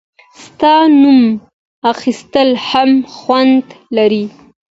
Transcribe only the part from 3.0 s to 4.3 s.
خوند لري.